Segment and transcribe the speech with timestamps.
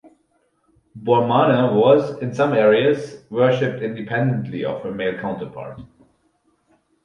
[0.97, 5.79] Bormana was, in some areas, worshipped independently of her male counterpart.